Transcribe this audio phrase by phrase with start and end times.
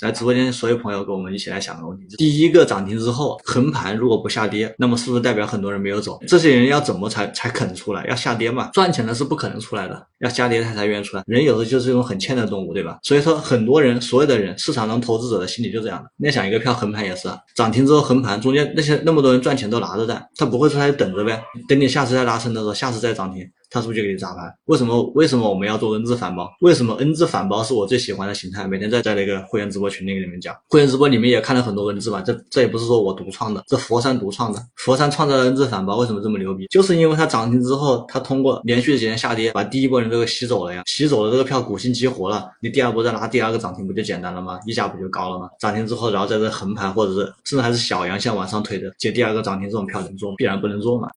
[0.00, 6.18] 来直播间所有朋友跟我们一起来想个问题：第一个涨停之后横盘如果不下跌，那么是不是代表很多人没有走？
[6.26, 8.06] 这些人要怎么才才肯出来？
[8.06, 8.70] 要下跌嘛？
[8.72, 11.22] 赚钱的是不可能出来的，要下跌他才愿意出来。
[11.26, 12.98] 人有的就是一种很欠的动物，对吧？
[13.02, 16.10] 所以说很多人，所有的人，市场上投资者的心理就这样的。
[16.16, 23.46] 你想一个票横盘也是涨停之后横盘，中间那些那么多人赚钱都拿着的，他不会说他就等着呗，等你下次再拉升的时候，下次再涨停。
[23.70, 24.52] 他是不是就给你砸盘？
[24.66, 25.02] 为什么？
[25.14, 26.50] 为什么我们要做 N 字反包？
[26.60, 28.66] 为什么 N 字反包是我最喜欢的形态？
[28.66, 32.20] 每天在在那个会员直播群里给你们讲，会员直播里面也看了很多 N 字吧？
[32.20, 34.60] 这这也不是说我独创的，这佛山独创的。
[34.76, 36.66] 佛山创造的 N 字反包为什么这么牛逼？
[36.66, 44.58] 就是因为它涨停之后，它通过连续几天下跌，把第一波人都给吸走了呀，吸走了这个票，股性激活了，你第二波再拿第二个涨停不就简单了吗？
[44.66, 45.48] 溢价不就高了吗？
[45.60, 50.34] 涨停之后，然后在这横盘或者是甚至还是小阳线往上推的，接第二个涨停这种票能做？
[50.36, 51.08] 必然不能做嘛。